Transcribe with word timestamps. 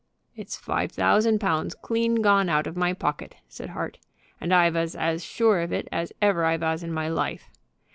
"It's 0.35 0.57
five 0.57 0.91
thousand 0.91 1.37
pounds 1.39 1.75
clean 1.75 2.23
gone 2.23 2.49
out 2.49 2.65
of 2.65 2.75
my 2.75 2.91
pocket," 2.91 3.35
said 3.47 3.69
Hart, 3.69 3.99
"and 4.39 4.51
I 4.51 4.67
vas 4.71 4.95
as 4.95 5.23
sure 5.23 5.61
of 5.61 5.71
it 5.71 5.87
as 5.91 6.11
ever 6.19 6.43
I 6.43 6.57
vas 6.57 6.81
in 6.81 6.91
my 6.91 7.07
life. 7.07 7.51